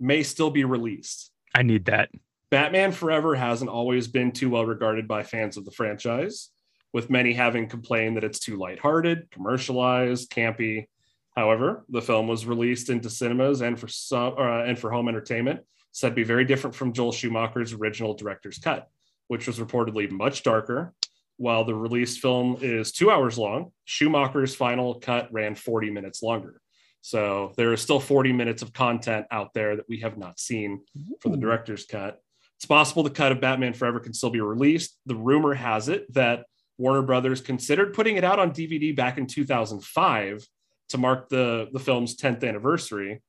[0.00, 1.31] may still be released.
[1.54, 2.10] I need that.
[2.50, 6.50] Batman Forever hasn't always been too well regarded by fans of the franchise,
[6.92, 10.86] with many having complained that it's too lighthearted, commercialized, campy.
[11.34, 15.60] However, the film was released into cinemas and for some uh, and for home entertainment,
[15.92, 18.88] said to be very different from Joel Schumacher's original director's cut,
[19.28, 20.92] which was reportedly much darker.
[21.38, 26.61] While the released film is two hours long, Schumacher's final cut ran 40 minutes longer.
[27.02, 30.82] So there is still 40 minutes of content out there that we have not seen
[31.20, 32.22] for the director's cut.
[32.56, 34.96] It's possible the cut of Batman Forever can still be released.
[35.06, 36.46] The rumor has it that
[36.78, 40.46] Warner Brothers considered putting it out on DVD back in 2005
[40.90, 43.20] to mark the, the film's 10th anniversary.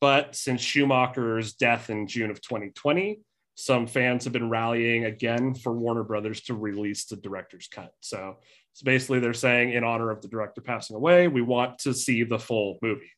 [0.00, 3.20] But since Schumacher's death in June of 2020,
[3.54, 7.92] some fans have been rallying again for Warner Brothers to release the director's cut.
[8.00, 8.38] So,
[8.72, 12.24] so basically, they're saying, in honor of the director passing away, we want to see
[12.24, 13.10] the full movie.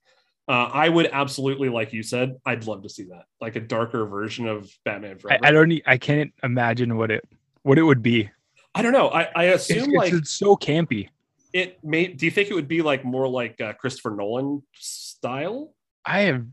[0.49, 4.07] Uh, I would absolutely, like you said, I'd love to see that, like a darker
[4.07, 5.47] version of Batman I, Forever.
[5.47, 5.73] I don't.
[5.87, 7.25] I can't imagine what it
[7.63, 8.31] what it would be.
[8.75, 9.09] I don't know.
[9.09, 11.09] I, I assume it's- like it's so campy.
[11.53, 12.09] it may.
[12.09, 15.75] Do you think it would be like more like uh, Christopher Nolan style?
[16.05, 16.45] I have.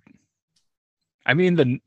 [1.26, 1.80] I mean the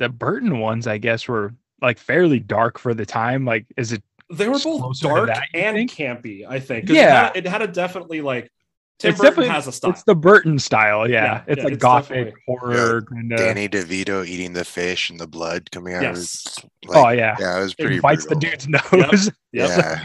[0.00, 3.44] the Burton ones, I guess, were like fairly dark for the time.
[3.44, 4.02] Like, is it?
[4.32, 5.92] They were both dark that, and think?
[5.92, 6.44] campy.
[6.48, 6.88] I think.
[6.88, 7.28] Yeah.
[7.28, 8.50] it had, it had a definitely like.
[8.98, 9.90] Tim it's Burton definitely has a style.
[9.92, 11.08] It's the Burton style.
[11.08, 13.38] Yeah, Yeah, it's yeah, like it's gothic definitely- horror kind of.
[13.38, 16.12] Danny DeVito eating the fish and the blood coming out Yes.
[16.58, 16.90] of his.
[16.90, 17.96] Like, oh yeah, yeah, it was pretty.
[17.96, 19.30] it bites the dude's nose.
[19.52, 20.04] Yeah,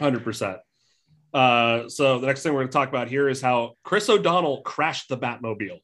[0.00, 0.58] Hundred percent.
[1.32, 4.62] Uh, so the next thing we're going to talk about here is how Chris O'Donnell
[4.62, 5.80] crashed the Batmobile.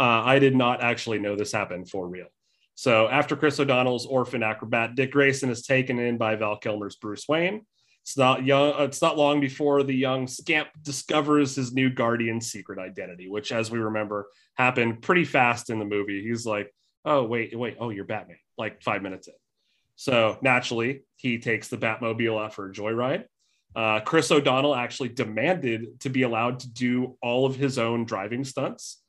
[0.00, 2.28] Uh, I did not actually know this happened for real.
[2.74, 7.28] So after Chris O'Donnell's orphan acrobat Dick Grayson is taken in by Val Kilmer's Bruce
[7.28, 7.66] Wayne,
[8.02, 8.72] it's not young.
[8.72, 13.52] uh, It's not long before the young scamp discovers his new guardian's secret identity, which,
[13.52, 16.22] as we remember, happened pretty fast in the movie.
[16.26, 19.34] He's like, "Oh wait, wait, oh you're Batman!" Like five minutes in.
[19.96, 23.24] So naturally, he takes the Batmobile out for a joyride.
[23.76, 28.44] Uh, Chris O'Donnell actually demanded to be allowed to do all of his own driving
[28.44, 29.02] stunts.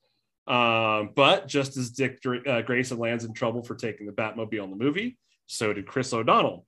[0.47, 4.69] Um, but just as Dick uh, Grayson lands in trouble for taking the Batmobile in
[4.69, 6.65] the movie, so did Chris O'Donnell.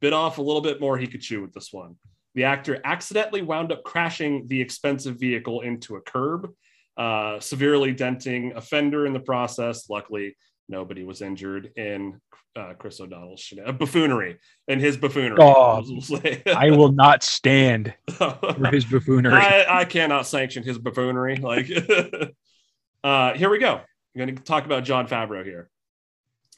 [0.00, 1.96] Bit off a little bit more he could chew with this one.
[2.34, 6.50] The actor accidentally wound up crashing the expensive vehicle into a curb,
[6.96, 9.88] uh, severely denting a fender in the process.
[9.88, 10.36] Luckily,
[10.68, 12.20] nobody was injured in
[12.56, 15.38] uh, Chris O'Donnell's shen- buffoonery and his buffoonery.
[15.40, 15.82] Oh,
[16.54, 19.34] I will not stand for his buffoonery.
[19.34, 21.36] I, I cannot sanction his buffoonery.
[21.36, 21.68] Like,
[23.04, 23.74] uh, here we go.
[23.74, 25.68] I'm going to talk about Jon Favreau here.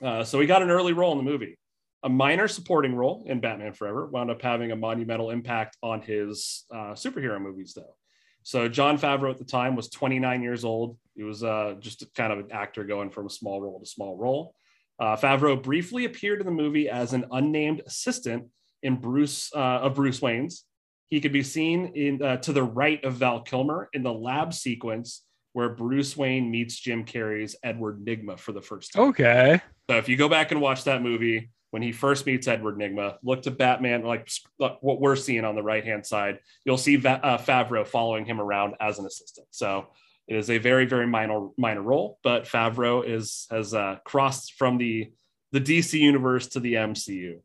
[0.00, 1.58] Uh, so he got an early role in the movie,
[2.02, 4.06] a minor supporting role in Batman Forever.
[4.06, 7.96] Wound up having a monumental impact on his uh, superhero movies, though.
[8.44, 10.96] So Jon Favreau at the time was 29 years old.
[11.16, 14.54] He was uh, just kind of an actor going from small role to small role.
[15.00, 18.46] Uh, Favreau briefly appeared in the movie as an unnamed assistant
[18.84, 20.64] in Bruce uh, of Bruce Wayne's.
[21.08, 24.54] He could be seen in uh, to the right of Val Kilmer in the lab
[24.54, 25.22] sequence
[25.56, 29.04] where Bruce Wayne meets Jim Carrey's Edward Nygma for the first time.
[29.08, 29.58] Okay.
[29.88, 33.16] So if you go back and watch that movie, when he first meets Edward Nygma,
[33.22, 37.24] look to Batman, like what we're seeing on the right hand side, you'll see Va-
[37.24, 39.46] uh, Favreau following him around as an assistant.
[39.50, 39.86] So
[40.28, 44.76] it is a very very minor minor role, but Favreau is has uh, crossed from
[44.76, 45.10] the
[45.52, 47.38] the DC universe to the MCU.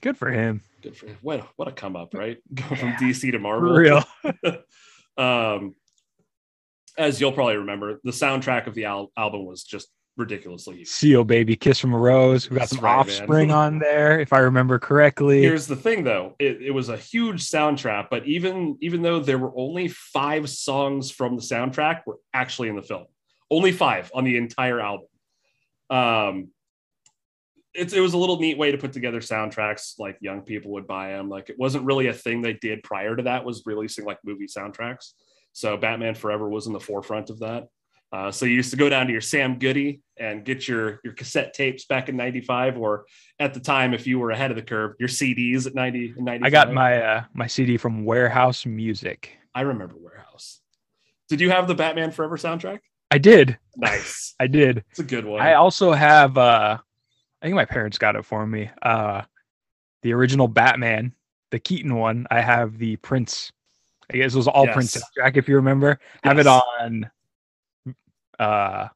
[0.00, 0.62] Good for him.
[0.82, 1.16] Good for him.
[1.22, 2.38] What a, what a come up, right?
[2.52, 2.96] Go from Yeah.
[2.98, 3.72] DC to For Marvel.
[3.72, 4.02] real.
[5.16, 5.76] um,
[6.98, 10.88] as you'll probably remember, the soundtrack of the al- album was just ridiculously huge.
[10.88, 12.50] Seal baby, kiss from a rose.
[12.50, 15.40] We got That's some right, offspring on there, if I remember correctly.
[15.40, 16.34] Here's the thing, though.
[16.38, 21.10] It, it was a huge soundtrack, but even even though there were only five songs
[21.10, 23.06] from the soundtrack were actually in the film,
[23.50, 25.06] only five on the entire album.
[25.90, 26.48] Um,
[27.74, 29.98] it's it was a little neat way to put together soundtracks.
[29.98, 31.28] Like young people would buy them.
[31.28, 33.44] Like it wasn't really a thing they did prior to that.
[33.44, 35.12] Was releasing like movie soundtracks.
[35.52, 37.68] So Batman Forever was in the forefront of that.
[38.12, 41.14] Uh, so you used to go down to your Sam Goody and get your your
[41.14, 43.06] cassette tapes back in '95, or
[43.38, 46.46] at the time, if you were ahead of the curve, your CDs at 90 95.
[46.46, 49.38] I got my uh, my CD from Warehouse Music.
[49.54, 50.60] I remember Warehouse.
[51.28, 52.80] Did you have the Batman Forever soundtrack?
[53.10, 53.58] I did.
[53.76, 54.34] Nice.
[54.40, 54.84] I did.
[54.90, 55.40] It's a good one.
[55.40, 56.78] I also have uh
[57.40, 58.70] I think my parents got it for me.
[58.82, 59.22] Uh
[60.02, 61.14] the original Batman,
[61.50, 62.26] the Keaton one.
[62.30, 63.52] I have the Prince.
[64.12, 64.96] I guess it was all Yes.
[65.18, 65.98] soundtrack if you remember.
[66.22, 67.10] Have it on
[68.38, 68.88] uh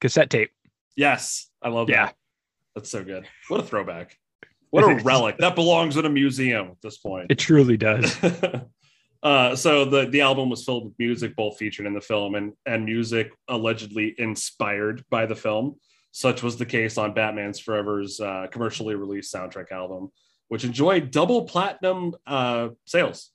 [0.00, 0.50] cassette tape.
[0.96, 2.06] yes, I love Yeah.
[2.06, 2.16] that.
[2.74, 3.26] That's so good.
[3.48, 4.18] What a throwback.
[4.70, 5.38] What a relic.
[5.38, 7.30] That belongs in a museum at this point.
[7.30, 8.16] It truly does.
[9.22, 12.52] uh, so the the album was filled with music, both featured in the film and
[12.66, 15.76] and music allegedly inspired by the film.
[16.10, 20.10] Such was the case on Batman's Forever's uh, commercially released soundtrack album,
[20.48, 23.30] which enjoyed double platinum uh, sales.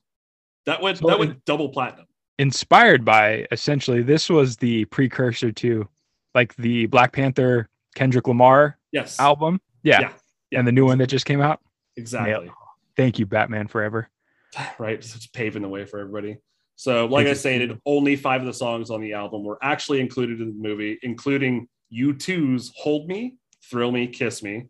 [0.70, 2.06] That went that went double platinum.
[2.38, 5.90] Inspired by essentially this was the precursor to
[6.36, 9.60] like the Black Panther Kendrick Lamar Yes, album.
[9.82, 10.02] Yeah.
[10.02, 10.12] Yeah,
[10.52, 10.60] yeah.
[10.60, 11.60] And the new one that just came out.
[11.96, 12.52] exactly.
[12.96, 14.10] Thank you, Batman Forever.
[14.80, 15.00] right?
[15.00, 16.38] It's paving the way for everybody.
[16.76, 20.40] So, like I stated, only five of the songs on the album were actually included
[20.40, 23.38] in the movie, including U2's "Hold Me,"
[23.70, 24.68] "Thrill Me," "Kiss Me,"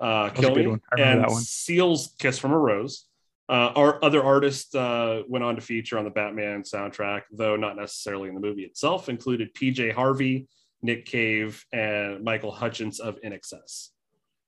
[0.00, 0.64] uh, "Kill Me,".
[0.64, 1.42] And that one.
[1.42, 3.06] Seal's "Kiss from a Rose."
[3.48, 7.76] Uh, our other artists uh, went on to feature on the Batman soundtrack, though not
[7.76, 9.08] necessarily in the movie itself.
[9.08, 10.48] Included PJ Harvey,
[10.82, 13.38] Nick Cave, and Michael Hutchence of In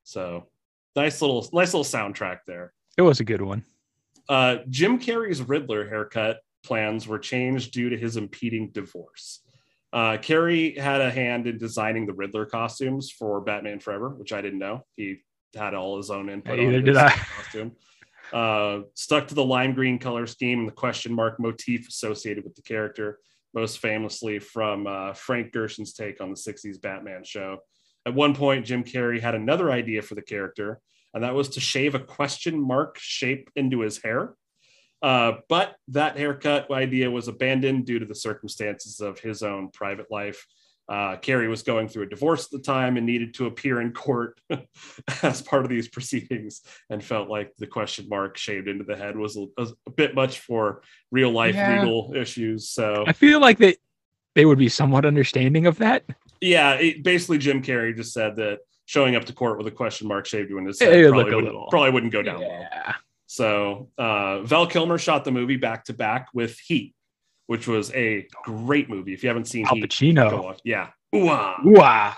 [0.05, 0.49] So,
[0.95, 2.73] nice little, nice little soundtrack there.
[2.97, 3.65] It was a good one.
[4.29, 9.41] Uh, Jim Carrey's Riddler haircut plans were changed due to his impeding divorce.
[9.93, 14.41] Uh, Carrey had a hand in designing the Riddler costumes for Batman Forever, which I
[14.41, 14.85] didn't know.
[14.97, 15.19] He
[15.55, 16.59] had all his own input.
[16.59, 17.11] Neither did I.
[17.11, 17.73] Costume.
[18.33, 22.55] Uh, stuck to the lime green color scheme and the question mark motif associated with
[22.55, 23.19] the character,
[23.55, 27.59] most famously from uh, Frank Gorshin's take on the 60s Batman show.
[28.05, 30.81] At one point, Jim Carrey had another idea for the character,
[31.15, 34.35] and that was to shave a question mark shape into his hair.
[35.03, 40.11] Uh, but that haircut idea was abandoned due to the circumstances of his own private
[40.11, 40.47] life.
[40.89, 43.93] Uh, Carrey was going through a divorce at the time and needed to appear in
[43.93, 44.41] court
[45.23, 49.17] as part of these proceedings, and felt like the question mark shaved into the head
[49.17, 49.47] was a,
[49.87, 51.81] a bit much for real life Yeah.
[51.81, 52.69] legal issues.
[52.71, 53.77] So, I feel like they
[54.37, 56.05] they would be somewhat understanding of that.
[56.41, 60.07] yeah, it, basically, Jim Carrey just said that showing up to court with a question
[60.07, 62.69] mark shaved into his head would probably look wouldn't, little- probably wouldn't go down well.
[63.27, 66.95] So uh, Val Kilmer shot the movie back to back with Heat,
[67.47, 69.13] which was a great movie.
[69.13, 70.43] If you haven't seen Al Pacino.
[70.43, 70.61] watch.
[70.65, 70.89] Yeah.
[71.15, 71.61] Ooh-ah.
[71.65, 72.15] Wow.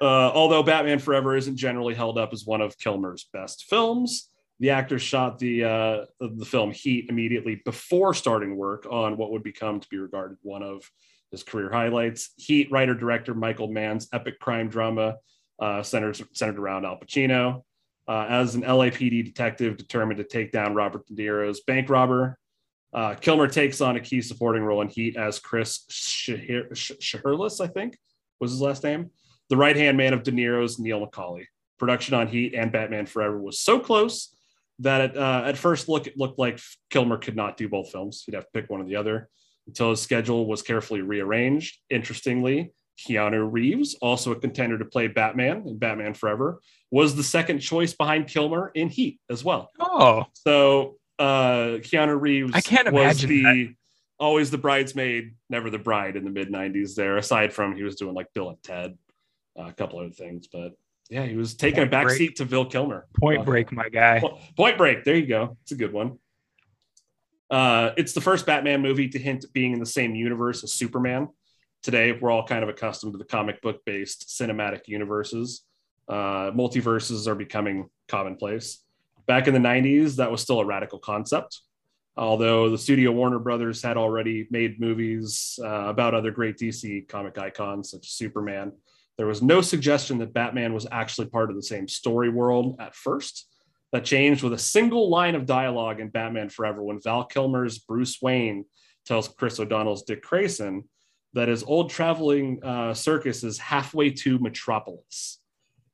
[0.00, 4.28] Uh, although Batman Forever isn't generally held up as one of Kilmer's best films,
[4.58, 9.42] the actor shot the uh, the film Heat immediately before starting work on what would
[9.42, 10.88] become to be regarded one of
[11.30, 12.30] his career highlights.
[12.36, 15.16] Heat writer director Michael Mann's epic crime drama
[15.60, 17.62] uh, centered centered around Al Pacino
[18.08, 22.38] uh, as an LAPD detective determined to take down Robert De Niro's bank robber.
[22.92, 27.14] Uh, Kilmer takes on a key supporting role in Heat as Chris Shahir- Sh-
[27.60, 27.96] I think
[28.40, 29.10] was his last name
[29.48, 31.44] the right hand man of De Niro's Neil McCauley.
[31.78, 34.34] Production on Heat and Batman Forever was so close
[34.78, 38.22] that it, uh, at first look it looked like Kilmer could not do both films.
[38.24, 39.28] He'd have to pick one or the other
[39.66, 41.78] until his schedule was carefully rearranged.
[41.90, 47.58] Interestingly, Keanu Reeves, also a contender to play Batman in Batman Forever, was the second
[47.60, 49.70] choice behind Kilmer in Heat as well.
[49.80, 53.74] Oh, So uh, Keanu Reeves I can't was the
[54.18, 57.96] always the bridesmaid, never the bride in the mid 90s there, aside from he was
[57.96, 58.96] doing like Bill and Ted,
[59.58, 60.48] uh, a couple other things.
[60.48, 60.72] But
[61.10, 62.18] yeah, he was taking Point a back Break.
[62.18, 63.06] seat to Bill Kilmer.
[63.20, 64.20] Point Uh, Break, my guy.
[64.56, 65.04] Point Break.
[65.04, 65.56] There you go.
[65.62, 66.18] It's a good one.
[67.50, 70.72] Uh, it's the first Batman movie to hint at being in the same universe as
[70.72, 71.28] Superman.
[71.82, 75.62] Today, we're all kind of accustomed to the comic book based cinematic universes.
[76.08, 78.78] Uh, multiverses are becoming commonplace.
[79.26, 81.60] Back in the 90s, that was still a radical concept.
[82.16, 87.38] Although the studio Warner Brothers had already made movies uh, about other great DC comic
[87.38, 88.72] icons such as Superman,
[89.16, 92.94] there was no suggestion that Batman was actually part of the same story world at
[92.94, 93.48] first.
[93.92, 98.22] That changed with a single line of dialogue in Batman Forever when Val Kilmer's Bruce
[98.22, 98.64] Wayne
[99.04, 100.84] tells Chris O'Donnell's Dick Grayson
[101.34, 105.41] that his old traveling uh, circus is halfway to Metropolis.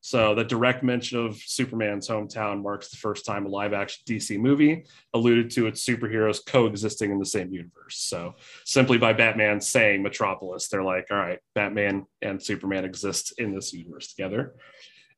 [0.00, 4.38] So the direct mention of Superman's hometown marks the first time a live action DC
[4.38, 7.98] movie alluded to its superheroes coexisting in the same universe.
[7.98, 8.34] So
[8.64, 13.72] simply by Batman saying Metropolis, they're like, all right, Batman and Superman exist in this
[13.72, 14.54] universe together.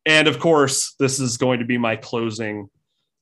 [0.06, 2.68] And of course, this is going to be my closing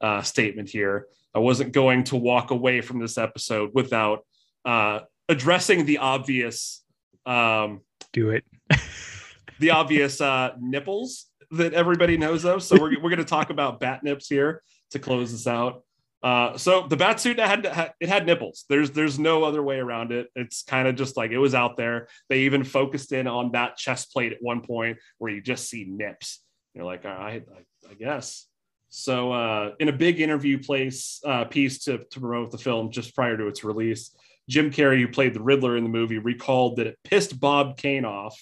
[0.00, 1.08] uh, statement here.
[1.34, 4.24] I wasn't going to walk away from this episode without
[4.64, 6.84] uh, addressing the obvious,
[7.26, 7.80] um,
[8.12, 8.44] Do it.
[9.58, 12.62] the obvious uh, nipples that everybody knows of.
[12.62, 15.82] So we're, we're going to talk about bat nips here to close this out.
[16.22, 18.64] Uh, so the bat suit had, it had nipples.
[18.68, 20.28] There's there's no other way around it.
[20.34, 22.08] It's kind of just like it was out there.
[22.28, 25.84] They even focused in on that chest plate at one point where you just see
[25.84, 26.40] nips.
[26.74, 27.42] You're like, I,
[27.88, 28.46] I guess.
[28.88, 33.14] So uh, in a big interview place uh, piece to, to promote the film just
[33.14, 34.16] prior to its release,
[34.48, 38.04] Jim Carrey, who played the Riddler in the movie, recalled that it pissed Bob Kane
[38.04, 38.36] off.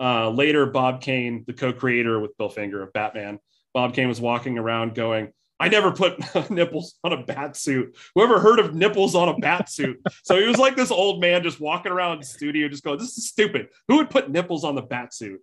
[0.00, 3.38] Uh, later, Bob Kane, the co-creator with Bill Finger of Batman,
[3.74, 6.18] Bob Kane was walking around going, I never put
[6.50, 7.96] nipples on a bat suit.
[8.14, 10.00] Whoever heard of nipples on a bat suit?
[10.22, 13.18] so he was like this old man just walking around the studio, just going, This
[13.18, 13.68] is stupid.
[13.88, 15.40] Who would put nipples on the bat suit?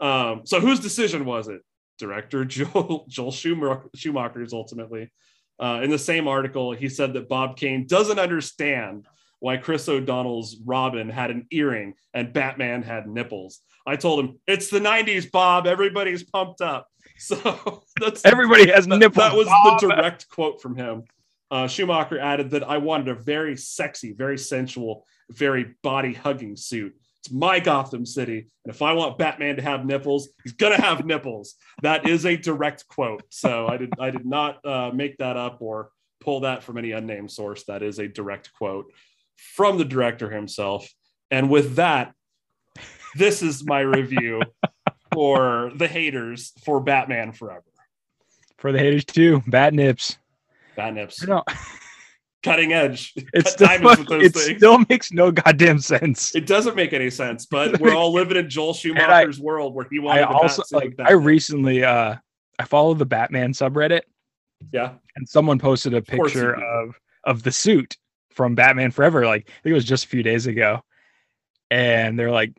[0.00, 1.60] Um, so whose decision was it?
[1.98, 5.10] Director Joel, Joel Schumacher, Schumacher's ultimately.
[5.60, 9.06] Uh, in the same article, he said that Bob Kane doesn't understand
[9.40, 13.60] why Chris O'Donnell's Robin had an earring and Batman had nipples.
[13.86, 15.66] I told him, it's the 90s, Bob.
[15.66, 16.88] Everybody's pumped up.
[17.20, 19.16] So that's Everybody has that, nipples.
[19.16, 19.80] that was Bob.
[19.80, 21.02] the direct quote from him.
[21.50, 26.94] Uh, Schumacher added that I wanted a very sexy, very sensual, very body hugging suit.
[27.18, 28.46] It's my Gotham City.
[28.64, 31.56] And if I want Batman to have nipples, he's going to have nipples.
[31.82, 33.24] That is a direct quote.
[33.30, 36.92] So I did, I did not uh, make that up or pull that from any
[36.92, 37.64] unnamed source.
[37.64, 38.92] That is a direct quote
[39.38, 40.88] from the director himself.
[41.30, 42.12] And with that,
[43.14, 44.42] this is my review
[45.14, 47.64] for the haters for Batman Forever.
[48.58, 49.42] for the haters too.
[49.46, 50.18] Bat nips.
[50.76, 51.22] Bat nips.
[51.22, 51.48] I don't.
[52.42, 53.14] Cutting edge.
[53.34, 54.56] It Cut still, with those it things.
[54.58, 56.34] still makes no goddamn sense.
[56.34, 59.86] it doesn't make any sense, but we're all living in Joel I- Schumacher's world where
[59.90, 61.08] he wanted I also bat like.
[61.10, 62.14] I recently uh
[62.60, 64.02] I follow the Batman subreddit
[64.72, 64.94] yeah.
[65.16, 67.96] and someone posted a picture of of the suit
[68.38, 69.26] from Batman Forever.
[69.26, 70.80] Like I think it was just a few days ago,
[71.72, 72.52] and they're like,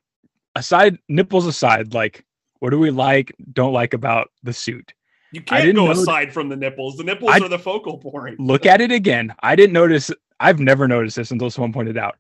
[0.56, 2.26] aside nipples aside, like
[2.60, 4.94] what do we like, don't like about the suit?
[5.32, 6.98] You can't go aside from the nipples.
[6.98, 8.40] The nipples I- are the focal point.
[8.42, 9.34] Look at it again.
[9.42, 10.12] I didn't notice.
[10.42, 12.18] I've never noticed this until someone pointed out.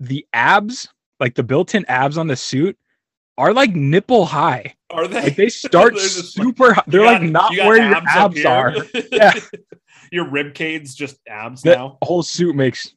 [0.00, 0.86] The abs,
[1.18, 2.76] like the built-in abs on the suit,
[3.38, 4.74] are like nipple high.
[4.90, 5.22] Are they?
[5.22, 6.74] Like they start like- super.
[6.74, 6.82] high.
[6.86, 8.74] They're You like not you where your abs up abs are.
[9.12, 9.32] Yeah.
[10.10, 11.98] Your rib just abs That now.
[12.02, 12.94] whole suit makes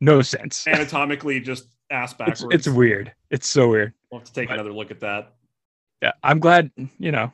[0.00, 0.66] no sense.
[0.66, 2.54] Anatomically, just ass It's, backwards.
[2.54, 3.12] it's weird.
[3.30, 3.92] It's so weird.
[4.10, 5.34] We'll have to take but- another look at that.
[6.02, 6.70] Yeah, I'm glad.
[6.98, 7.30] You know,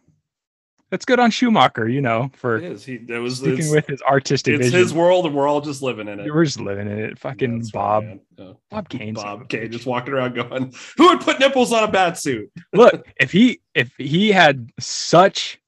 [0.90, 1.88] that's good on Schumacher.
[1.88, 2.84] You know, for It is.
[2.84, 2.96] He.
[2.96, 3.36] That was.
[3.38, 4.80] sticking with his artistic it's vision.
[4.80, 6.32] his world, and we're all just living in it.
[6.34, 7.16] We're just living in it.
[7.18, 8.04] Fucking That's right, Bob.
[8.04, 8.20] man.
[8.36, 8.52] Yeah.
[8.70, 9.14] Bob Kane.
[9.14, 13.06] Bob Kane just walking around going, "Who would put nipples on a bat suit?" Look,
[13.20, 15.60] if he if he had such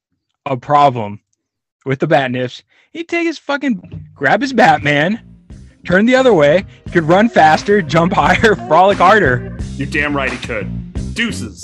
[0.47, 1.21] a problem
[1.87, 5.21] with the bat nips, he'd take his fucking grab his Batman,
[5.85, 9.57] turn the other way, he could run faster, jump higher, frolic harder.
[9.77, 11.15] You're damn right he could.
[11.15, 11.63] Deuces.